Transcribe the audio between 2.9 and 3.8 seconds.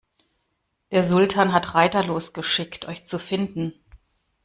zu finden.